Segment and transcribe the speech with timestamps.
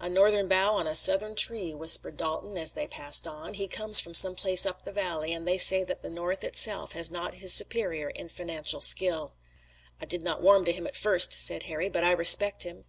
[0.00, 3.54] "A Northern bough on a Southern tree," whispered Dalton, as they passed on.
[3.54, 6.94] "He comes from some place up the valley and they say that the North itself
[6.94, 9.34] has not his superior in financial skill."
[10.00, 12.86] "I did not warm to him at first," said Harry, "but I respect him.